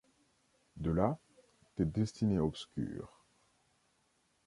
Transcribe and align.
De 0.77 0.89
là 0.89 1.19
des 1.77 1.85
destinées 1.85 2.39
obscures. 2.39 3.23